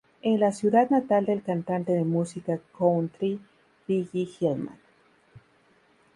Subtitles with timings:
[0.23, 3.39] Es la ciudad natal del cantante de música country
[3.87, 4.79] Billy Gilman.